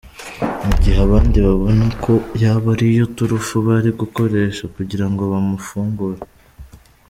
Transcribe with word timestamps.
mu 0.65 0.73
gihe 0.81 0.99
abandi 1.07 1.37
babona 1.47 1.85
ko 2.03 2.13
yaba 2.41 2.67
ariyo 2.75 3.05
turufu 3.15 3.55
bari 3.67 3.89
gukoresha 4.01 4.63
kugirango 4.75 5.21
bamufungure. 5.31 6.19